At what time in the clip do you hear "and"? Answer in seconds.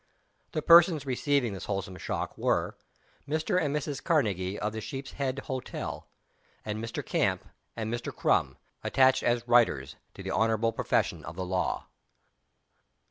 3.61-3.71, 6.65-6.83, 7.75-7.93